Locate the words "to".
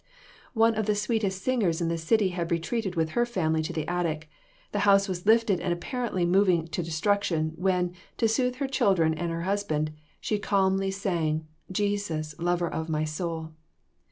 3.61-3.71, 6.69-6.81, 8.17-8.27